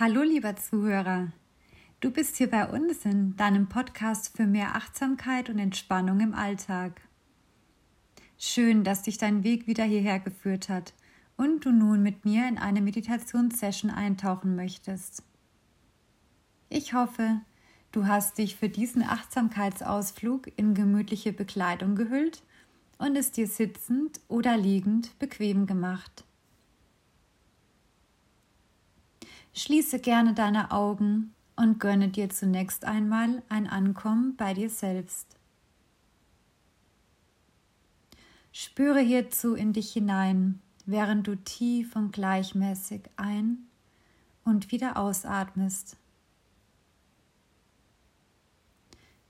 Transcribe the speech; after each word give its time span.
Hallo 0.00 0.22
lieber 0.22 0.56
Zuhörer, 0.56 1.32
du 2.00 2.10
bist 2.10 2.38
hier 2.38 2.48
bei 2.48 2.66
uns 2.66 3.04
in 3.04 3.36
deinem 3.36 3.68
Podcast 3.68 4.34
für 4.34 4.46
mehr 4.46 4.74
Achtsamkeit 4.74 5.50
und 5.50 5.58
Entspannung 5.58 6.20
im 6.20 6.32
Alltag. 6.32 7.02
Schön, 8.38 8.84
dass 8.84 9.02
dich 9.02 9.18
dein 9.18 9.44
Weg 9.44 9.66
wieder 9.66 9.84
hierher 9.84 10.18
geführt 10.18 10.70
hat 10.70 10.94
und 11.36 11.66
du 11.66 11.72
nun 11.72 12.02
mit 12.02 12.24
mir 12.24 12.48
in 12.48 12.56
eine 12.56 12.80
Meditationssession 12.80 13.90
eintauchen 13.90 14.56
möchtest. 14.56 15.24
Ich 16.70 16.94
hoffe, 16.94 17.42
du 17.92 18.06
hast 18.06 18.38
dich 18.38 18.56
für 18.56 18.70
diesen 18.70 19.02
Achtsamkeitsausflug 19.02 20.50
in 20.56 20.72
gemütliche 20.72 21.34
Bekleidung 21.34 21.96
gehüllt 21.96 22.42
und 22.96 23.14
es 23.14 23.30
dir 23.30 23.46
sitzend 23.46 24.20
oder 24.28 24.56
liegend 24.56 25.18
bequem 25.18 25.66
gemacht. 25.66 26.24
Schließe 29.54 29.98
gerne 29.98 30.32
deine 30.32 30.70
Augen 30.70 31.34
und 31.56 31.78
gönne 31.78 32.08
dir 32.08 32.30
zunächst 32.30 32.84
einmal 32.84 33.42
ein 33.48 33.66
Ankommen 33.66 34.34
bei 34.36 34.54
dir 34.54 34.70
selbst. 34.70 35.36
Spüre 38.50 39.00
hierzu 39.00 39.54
in 39.54 39.72
dich 39.72 39.92
hinein, 39.92 40.60
während 40.86 41.26
du 41.26 41.36
tief 41.36 41.96
und 41.96 42.12
gleichmäßig 42.12 43.02
ein 43.16 43.58
und 44.44 44.72
wieder 44.72 44.96
ausatmest. 44.96 45.96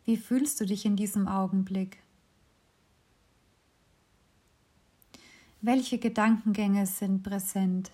Wie 0.05 0.17
fühlst 0.17 0.61
du 0.61 0.67
dich 0.67 0.85
in 0.85 0.97
diesem 0.97 1.29
Augenblick? 1.29 1.99
Welche 5.61 5.99
Gedankengänge 5.99 6.87
sind 6.87 7.23
präsent? 7.23 7.93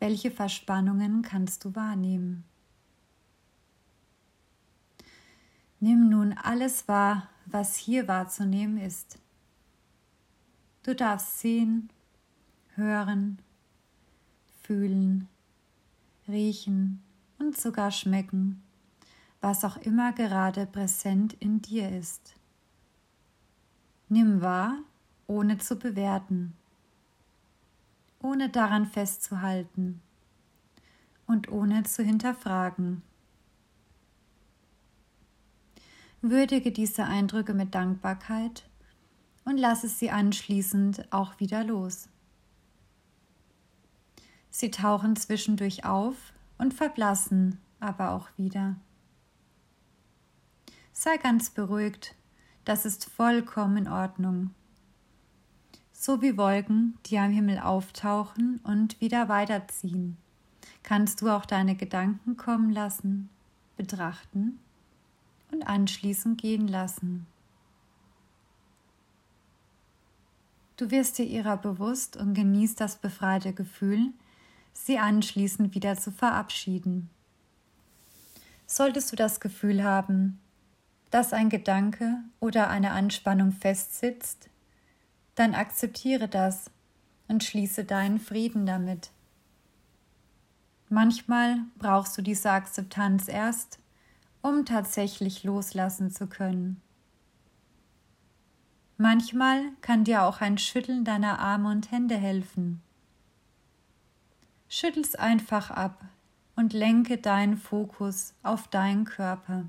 Welche 0.00 0.30
Verspannungen 0.30 1.22
kannst 1.22 1.64
du 1.64 1.74
wahrnehmen? 1.74 2.44
Nimm 5.80 6.08
nun 6.08 6.32
alles 6.32 6.88
wahr, 6.88 7.28
was 7.46 7.76
hier 7.76 8.08
wahrzunehmen 8.08 8.78
ist. 8.78 9.18
Du 10.82 10.94
darfst 10.94 11.40
sehen, 11.40 11.90
hören, 12.74 13.38
fühlen, 14.62 15.28
riechen 16.28 17.02
und 17.38 17.56
sogar 17.56 17.90
schmecken, 17.90 18.62
was 19.40 19.64
auch 19.64 19.76
immer 19.76 20.12
gerade 20.12 20.66
präsent 20.66 21.34
in 21.34 21.60
dir 21.60 21.90
ist. 21.90 22.34
Nimm 24.08 24.40
wahr, 24.40 24.78
ohne 25.26 25.58
zu 25.58 25.76
bewerten 25.76 26.54
ohne 28.24 28.48
daran 28.48 28.86
festzuhalten 28.86 30.00
und 31.26 31.52
ohne 31.52 31.82
zu 31.82 32.02
hinterfragen. 32.02 33.02
Würdige 36.22 36.72
diese 36.72 37.04
Eindrücke 37.04 37.52
mit 37.52 37.74
Dankbarkeit 37.74 38.66
und 39.44 39.58
lasse 39.58 39.88
sie 39.88 40.10
anschließend 40.10 41.12
auch 41.12 41.38
wieder 41.38 41.64
los. 41.64 42.08
Sie 44.48 44.70
tauchen 44.70 45.16
zwischendurch 45.16 45.84
auf 45.84 46.16
und 46.56 46.72
verblassen 46.72 47.60
aber 47.78 48.12
auch 48.12 48.28
wieder. 48.38 48.76
Sei 50.94 51.18
ganz 51.18 51.50
beruhigt, 51.50 52.14
das 52.64 52.86
ist 52.86 53.04
vollkommen 53.04 53.76
in 53.76 53.88
Ordnung 53.88 54.54
so 56.04 56.20
wie 56.20 56.36
Wolken, 56.36 56.98
die 57.06 57.16
am 57.16 57.30
Himmel 57.30 57.58
auftauchen 57.58 58.60
und 58.62 59.00
wieder 59.00 59.30
weiterziehen. 59.30 60.18
Kannst 60.82 61.22
du 61.22 61.30
auch 61.30 61.46
deine 61.46 61.76
Gedanken 61.76 62.36
kommen 62.36 62.70
lassen, 62.70 63.30
betrachten 63.78 64.58
und 65.50 65.66
anschließend 65.66 66.38
gehen 66.38 66.68
lassen. 66.68 67.26
Du 70.76 70.90
wirst 70.90 71.16
dir 71.16 71.24
ihrer 71.24 71.56
bewusst 71.56 72.18
und 72.18 72.34
genießt 72.34 72.78
das 72.78 72.96
befreite 72.96 73.54
Gefühl, 73.54 74.12
sie 74.74 74.98
anschließend 74.98 75.74
wieder 75.74 75.96
zu 75.96 76.12
verabschieden. 76.12 77.08
Solltest 78.66 79.10
du 79.10 79.16
das 79.16 79.40
Gefühl 79.40 79.82
haben, 79.82 80.38
dass 81.10 81.32
ein 81.32 81.48
Gedanke 81.48 82.18
oder 82.40 82.68
eine 82.68 82.90
Anspannung 82.90 83.52
festsitzt, 83.52 84.50
dann 85.34 85.54
akzeptiere 85.54 86.28
das 86.28 86.70
und 87.28 87.44
schließe 87.44 87.84
deinen 87.84 88.18
Frieden 88.20 88.66
damit. 88.66 89.10
Manchmal 90.88 91.58
brauchst 91.78 92.16
du 92.16 92.22
diese 92.22 92.50
Akzeptanz 92.50 93.28
erst, 93.28 93.78
um 94.42 94.64
tatsächlich 94.64 95.42
loslassen 95.42 96.10
zu 96.10 96.26
können. 96.26 96.80
Manchmal 98.96 99.60
kann 99.80 100.04
dir 100.04 100.22
auch 100.22 100.40
ein 100.40 100.56
Schütteln 100.56 101.04
deiner 101.04 101.40
Arme 101.40 101.70
und 101.70 101.90
Hände 101.90 102.16
helfen. 102.16 102.80
Schüttel's 104.68 105.14
einfach 105.14 105.70
ab 105.70 106.04
und 106.54 106.72
lenke 106.72 107.18
deinen 107.18 107.56
Fokus 107.56 108.34
auf 108.42 108.68
deinen 108.68 109.04
Körper. 109.04 109.64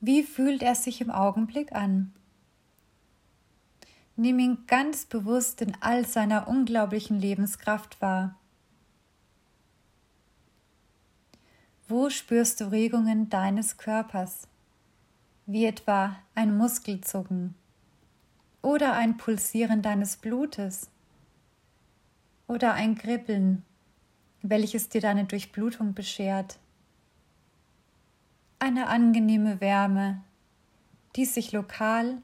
Wie 0.00 0.22
fühlt 0.22 0.62
er 0.62 0.74
sich 0.74 1.02
im 1.02 1.10
Augenblick 1.10 1.72
an? 1.72 2.12
Nimm 4.16 4.38
ihn 4.38 4.66
ganz 4.66 5.04
bewusst 5.04 5.60
in 5.60 5.76
all 5.80 6.06
seiner 6.06 6.48
unglaublichen 6.48 7.20
Lebenskraft 7.20 8.00
wahr. 8.00 8.38
Wo 11.86 12.08
spürst 12.08 12.60
du 12.60 12.70
Regungen 12.70 13.28
deines 13.28 13.76
Körpers, 13.76 14.48
wie 15.44 15.66
etwa 15.66 16.16
ein 16.34 16.56
Muskelzucken 16.56 17.54
oder 18.62 18.94
ein 18.94 19.18
Pulsieren 19.18 19.82
deines 19.82 20.16
Blutes 20.16 20.88
oder 22.46 22.72
ein 22.72 22.96
Kribbeln, 22.96 23.64
welches 24.40 24.88
dir 24.88 25.02
deine 25.02 25.24
Durchblutung 25.24 25.92
beschert? 25.92 26.58
Eine 28.60 28.88
angenehme 28.88 29.60
Wärme, 29.60 30.22
die 31.16 31.24
sich 31.24 31.52
lokal 31.52 32.22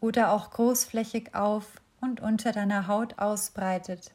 oder 0.00 0.32
auch 0.32 0.50
großflächig 0.50 1.34
auf 1.34 1.80
und 2.00 2.20
unter 2.20 2.52
deiner 2.52 2.88
Haut 2.88 3.18
ausbreitet. 3.18 4.12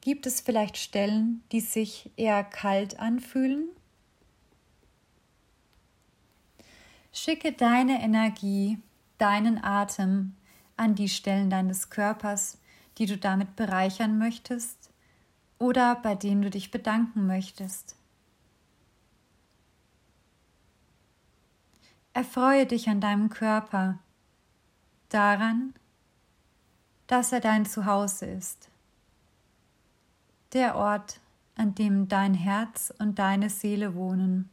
Gibt 0.00 0.26
es 0.26 0.40
vielleicht 0.40 0.76
Stellen, 0.76 1.42
die 1.52 1.60
sich 1.60 2.10
eher 2.16 2.42
kalt 2.44 2.98
anfühlen? 2.98 3.68
Schicke 7.12 7.52
deine 7.52 8.02
Energie, 8.02 8.78
deinen 9.18 9.62
Atem 9.62 10.34
an 10.76 10.94
die 10.94 11.08
Stellen 11.08 11.50
deines 11.50 11.90
Körpers, 11.90 12.58
die 12.98 13.06
du 13.06 13.16
damit 13.16 13.54
bereichern 13.54 14.18
möchtest 14.18 14.90
oder 15.58 15.94
bei 15.96 16.14
denen 16.16 16.42
du 16.42 16.50
dich 16.50 16.70
bedanken 16.70 17.26
möchtest. 17.26 17.96
Erfreue 22.14 22.66
dich 22.66 22.90
an 22.90 23.00
deinem 23.00 23.30
Körper, 23.30 23.98
daran, 25.08 25.72
dass 27.06 27.32
er 27.32 27.40
dein 27.40 27.64
Zuhause 27.64 28.26
ist, 28.26 28.68
der 30.52 30.76
Ort, 30.76 31.20
an 31.56 31.74
dem 31.74 32.08
dein 32.08 32.34
Herz 32.34 32.92
und 32.98 33.18
deine 33.18 33.48
Seele 33.48 33.94
wohnen. 33.94 34.50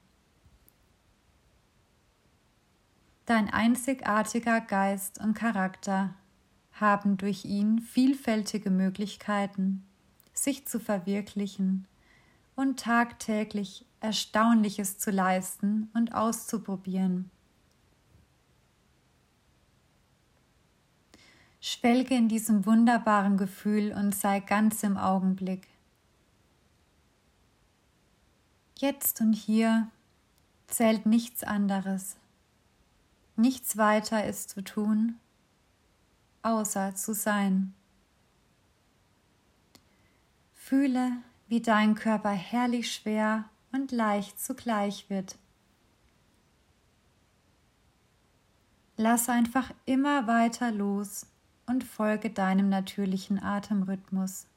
Dein 3.25 3.49
einzigartiger 3.49 4.61
Geist 4.61 5.19
und 5.19 5.33
Charakter 5.33 6.13
haben 6.73 7.17
durch 7.17 7.43
ihn 7.43 7.79
vielfältige 7.79 8.69
Möglichkeiten, 8.69 9.85
sich 10.33 10.65
zu 10.65 10.79
verwirklichen 10.79 11.87
und 12.55 12.79
tagtäglich 12.79 13.85
Erstaunliches 13.99 14.97
zu 14.97 15.11
leisten 15.11 15.89
und 15.93 16.15
auszuprobieren. 16.15 17.29
Schwelge 21.61 22.15
in 22.15 22.29
diesem 22.29 22.65
wunderbaren 22.65 23.35
Gefühl 23.37 23.91
und 23.91 24.15
sei 24.15 24.39
ganz 24.39 24.81
im 24.83 24.97
Augenblick. 24.97 25.67
Jetzt 28.77 29.19
und 29.19 29.33
hier 29.33 29.89
zählt 30.67 31.05
nichts 31.05 31.43
anderes. 31.43 32.15
Nichts 33.35 33.75
weiter 33.75 34.25
ist 34.25 34.51
zu 34.51 34.63
tun, 34.63 35.15
außer 36.43 36.95
zu 36.95 37.13
sein. 37.13 37.73
Fühle, 40.53 41.11
wie 41.49 41.61
dein 41.61 41.95
Körper 41.95 42.31
herrlich 42.31 42.93
schwer 42.93 43.49
und 43.73 43.91
leicht 43.91 44.39
zugleich 44.39 45.09
wird. 45.09 45.37
Lass 48.95 49.27
einfach 49.27 49.71
immer 49.85 50.27
weiter 50.27 50.71
los 50.71 51.25
und 51.69 51.83
folge 51.83 52.31
deinem 52.31 52.67
natürlichen 52.67 53.41
Atemrhythmus. 53.41 54.47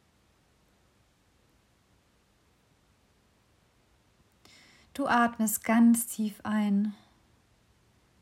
Du 4.94 5.06
atmest 5.06 5.62
ganz 5.62 6.06
tief 6.06 6.40
ein. 6.42 6.94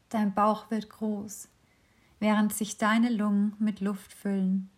Dein 0.09 0.35
Bauch 0.35 0.71
wird 0.73 0.91
groß, 0.91 1.49
während 2.19 2.53
sich 2.53 2.79
deine 2.79 3.11
Lungen 3.11 3.55
mit 3.61 3.81
Luft 3.81 4.13
füllen. 4.13 4.69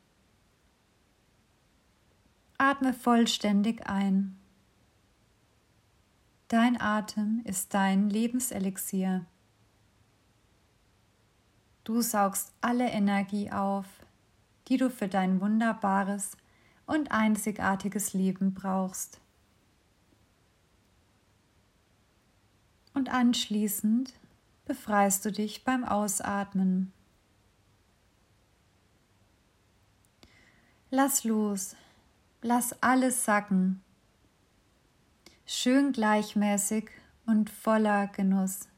Atme 2.59 2.93
vollständig 2.93 3.87
ein. 3.87 4.39
Dein 6.49 6.79
Atem 6.79 7.41
ist 7.45 7.73
dein 7.73 8.11
Lebenselixier. 8.11 9.25
Du 11.85 12.03
saugst 12.03 12.53
alle 12.61 12.91
Energie 12.91 13.51
auf, 13.51 13.87
die 14.69 14.77
du 14.77 14.91
für 14.91 15.09
dein 15.09 15.41
wunderbares 15.41 16.37
und 16.87 17.11
einzigartiges 17.11 18.13
Leben 18.13 18.55
brauchst. 18.55 19.21
Und 22.95 23.09
anschließend 23.09 24.13
befreist 24.65 25.25
du 25.25 25.33
dich 25.33 25.65
beim 25.65 25.85
Ausatmen. 25.85 26.93
Lass 30.91 31.25
los, 31.25 31.75
lass 32.43 32.83
alles 32.83 33.25
sacken, 33.25 33.83
schön 35.47 35.93
gleichmäßig 35.93 36.91
und 37.25 37.49
voller 37.49 38.09
Genuss. 38.09 38.69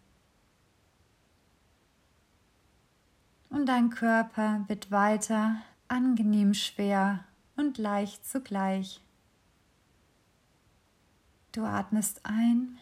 Und 3.50 3.66
dein 3.66 3.90
Körper 3.90 4.64
wird 4.68 4.90
weiter 4.90 5.56
angenehm 5.88 6.54
schwer 6.54 7.24
und 7.56 7.78
leicht 7.78 8.26
zugleich. 8.26 9.00
Du 11.52 11.64
atmest 11.64 12.20
ein 12.24 12.78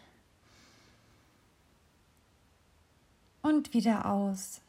und 3.41 3.73
wieder 3.73 4.05
aus. 4.05 4.61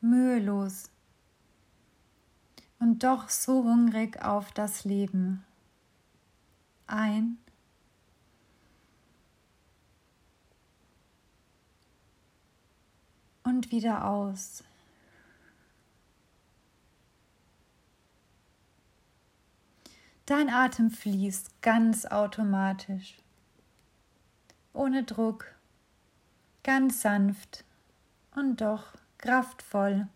Mühelos 0.00 0.90
und 2.80 3.04
doch 3.04 3.30
so 3.30 3.62
hungrig 3.62 4.20
auf 4.20 4.50
das 4.52 4.84
Leben. 4.84 5.44
Ein 6.88 7.38
und 13.52 13.70
wieder 13.70 14.06
aus. 14.06 14.64
Dein 20.24 20.48
Atem 20.48 20.90
fließt 20.90 21.60
ganz 21.60 22.06
automatisch, 22.06 23.18
ohne 24.72 25.04
Druck, 25.04 25.44
ganz 26.64 27.02
sanft 27.02 27.64
und 28.34 28.62
doch 28.62 28.94
kraftvoll. 29.18 30.08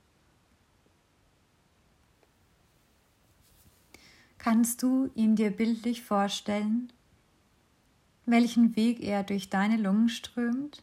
Kannst 4.39 4.83
du 4.83 5.11
ihn 5.15 5.37
dir 5.37 5.51
bildlich 5.51 6.03
vorstellen, 6.03 6.91
welchen 8.25 8.77
Weg 8.77 9.01
er 9.01 9.25
durch 9.25 9.51
deine 9.51 9.77
Lungen 9.77 10.09
strömt? 10.09 10.83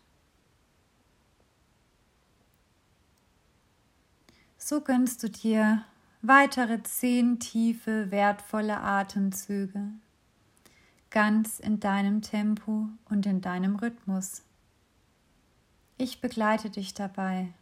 So 4.66 4.80
gönnst 4.80 5.22
du 5.22 5.30
dir 5.30 5.84
weitere 6.22 6.82
zehn 6.84 7.38
tiefe, 7.38 8.12
wertvolle 8.12 8.80
Atemzüge, 8.80 9.90
ganz 11.10 11.60
in 11.60 11.82
deinem 11.82 12.22
Tempo 12.22 12.88
und 13.10 13.26
in 13.26 13.42
deinem 13.42 13.76
Rhythmus. 13.76 14.44
Ich 15.98 16.22
begleite 16.22 16.70
dich 16.70 16.94
dabei. 16.94 17.54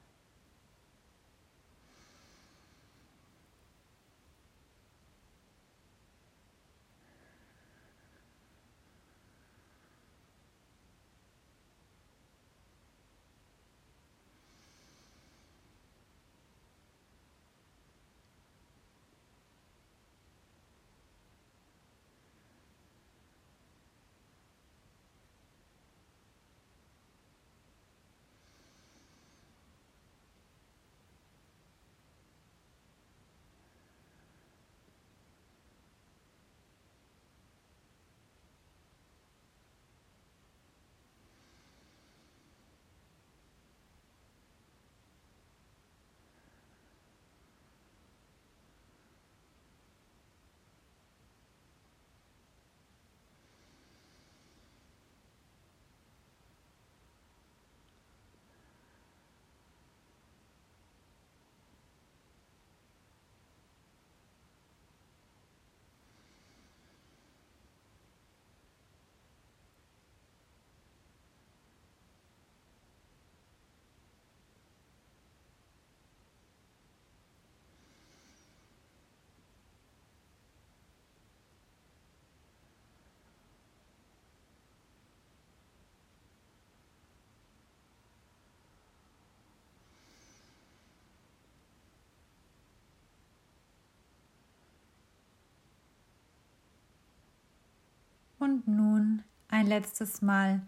Und 98.41 98.67
nun 98.67 99.21
ein 99.49 99.67
letztes 99.67 100.23
Mal 100.23 100.63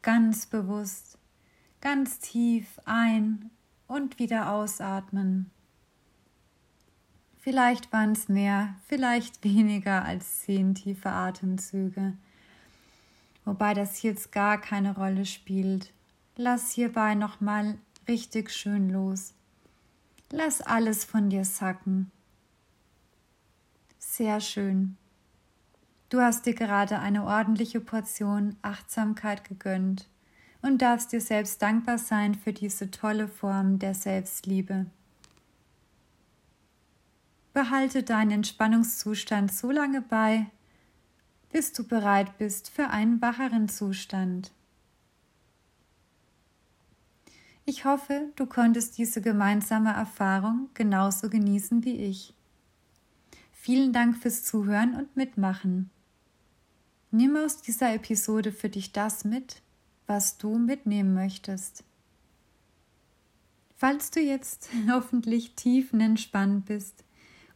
ganz 0.00 0.46
bewusst, 0.46 1.18
ganz 1.80 2.20
tief 2.20 2.78
ein 2.84 3.50
und 3.88 4.20
wieder 4.20 4.52
ausatmen. 4.52 5.50
Vielleicht 7.40 7.92
waren 7.92 8.12
es 8.12 8.28
mehr, 8.28 8.76
vielleicht 8.86 9.42
weniger 9.42 10.04
als 10.04 10.42
zehn 10.42 10.76
tiefe 10.76 11.10
Atemzüge. 11.10 12.12
Wobei 13.44 13.74
das 13.74 14.02
jetzt 14.02 14.30
gar 14.30 14.60
keine 14.60 14.94
Rolle 14.94 15.26
spielt. 15.26 15.92
Lass 16.36 16.70
hierbei 16.70 17.16
nochmal 17.16 17.76
richtig 18.06 18.52
schön 18.52 18.88
los. 18.88 19.34
Lass 20.30 20.62
alles 20.62 21.04
von 21.04 21.28
dir 21.28 21.44
sacken. 21.44 22.12
Sehr 23.98 24.40
schön. 24.40 24.96
Du 26.08 26.20
hast 26.20 26.46
dir 26.46 26.54
gerade 26.54 27.00
eine 27.00 27.24
ordentliche 27.24 27.80
Portion 27.80 28.56
Achtsamkeit 28.62 29.42
gegönnt 29.42 30.08
und 30.62 30.80
darfst 30.80 31.12
dir 31.12 31.20
selbst 31.20 31.60
dankbar 31.60 31.98
sein 31.98 32.36
für 32.36 32.52
diese 32.52 32.92
tolle 32.92 33.26
Form 33.26 33.80
der 33.80 33.94
Selbstliebe. 33.94 34.86
Behalte 37.52 38.04
deinen 38.04 38.30
Entspannungszustand 38.32 39.52
so 39.52 39.70
lange 39.70 40.00
bei, 40.00 40.46
bis 41.50 41.72
du 41.72 41.84
bereit 41.84 42.38
bist 42.38 42.70
für 42.70 42.90
einen 42.90 43.20
wacheren 43.20 43.68
Zustand. 43.68 44.52
Ich 47.64 47.84
hoffe, 47.84 48.30
du 48.36 48.46
konntest 48.46 48.96
diese 48.96 49.20
gemeinsame 49.20 49.92
Erfahrung 49.92 50.68
genauso 50.74 51.28
genießen 51.28 51.84
wie 51.84 51.96
ich. 51.96 52.32
Vielen 53.52 53.92
Dank 53.92 54.16
fürs 54.18 54.44
Zuhören 54.44 54.94
und 54.94 55.16
Mitmachen. 55.16 55.90
Nimm 57.16 57.34
aus 57.34 57.62
dieser 57.62 57.94
Episode 57.94 58.52
für 58.52 58.68
dich 58.68 58.92
das 58.92 59.24
mit, 59.24 59.62
was 60.06 60.36
du 60.36 60.58
mitnehmen 60.58 61.14
möchtest. 61.14 61.82
Falls 63.74 64.10
du 64.10 64.20
jetzt 64.20 64.68
hoffentlich 64.90 65.54
tiefenentspannt 65.54 66.66
bist 66.66 67.04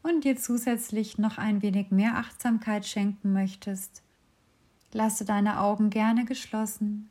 und 0.02 0.25
dir 0.25 0.38
zusätzlich 0.38 1.19
noch 1.19 1.37
ein 1.37 1.61
wenig 1.61 1.90
mehr 1.90 2.17
Achtsamkeit 2.17 2.87
schenken 2.87 3.35
möchtest, 3.35 4.02
lasse 4.95 5.26
deine 5.26 5.61
Augen 5.61 5.90
gerne 5.90 6.25
geschlossen 6.25 7.11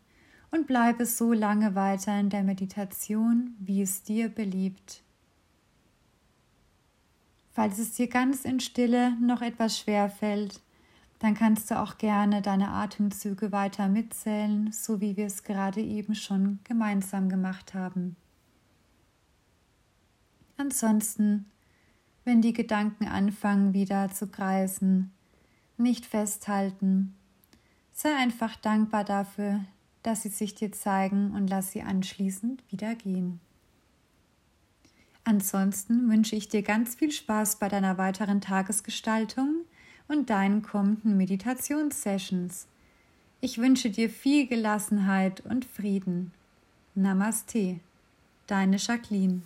und 0.50 0.66
bleibe 0.66 1.06
so 1.06 1.34
lange 1.34 1.76
weiter 1.76 2.20
in 2.20 2.32
der 2.32 2.42
Meditation, 2.42 3.54
wie 3.60 3.84
es 3.84 4.02
dir 4.02 4.28
beliebt. 4.28 5.04
Falls 7.52 7.78
es 7.78 7.94
dir 7.94 8.08
ganz 8.08 8.44
in 8.44 8.60
Stille 8.60 9.16
noch 9.22 9.44
etwas 9.44 9.78
schwer 9.78 10.10
fällt, 10.10 10.62
dann 11.20 11.34
kannst 11.34 11.70
du 11.70 11.80
auch 11.80 11.98
gerne 11.98 12.42
deine 12.42 12.70
Atemzüge 12.70 13.52
weiter 13.52 13.90
mitzählen, 13.90 14.72
so 14.72 15.02
wie 15.02 15.18
wir 15.18 15.26
es 15.26 15.44
gerade 15.44 15.82
eben 15.82 16.16
schon 16.16 16.60
gemeinsam 16.64 17.28
gemacht 17.28 17.74
haben. 17.74 18.16
Ansonsten, 20.56 21.46
wenn 22.24 22.42
die 22.42 22.54
Gedanken 22.54 23.08
anfangen 23.08 23.74
wieder 23.74 24.10
zu 24.12 24.28
kreisen, 24.28 25.12
nicht 25.78 26.06
festhalten. 26.06 27.16
Sei 27.92 28.16
einfach 28.16 28.56
dankbar 28.56 29.04
dafür, 29.04 29.62
dass 30.04 30.24
sie 30.24 30.30
sich 30.30 30.56
dir 30.56 30.72
zeigen 30.72 31.32
und 31.34 31.50
lass 31.50 31.72
sie 31.72 31.82
anschließend 31.82 32.64
wieder 32.72 32.96
gehen. 32.96 33.40
Ansonsten 35.26 36.10
wünsche 36.10 36.36
ich 36.36 36.48
dir 36.50 36.64
ganz 36.64 36.96
viel 36.96 37.12
Spaß 37.12 37.60
bei 37.60 37.68
deiner 37.68 37.98
weiteren 37.98 38.42
Tagesgestaltung 38.42 39.59
und 40.10 40.30
deinen 40.30 40.62
kommenden 40.62 41.16
Meditationssessions. 41.16 42.68
Ich 43.40 43.58
wünsche 43.58 43.90
dir 43.90 44.10
viel 44.10 44.48
Gelassenheit 44.48 45.42
und 45.46 45.64
Frieden. 45.64 46.34
Namaste, 46.96 47.80
deine 48.48 48.76
Jacqueline. 48.76 49.44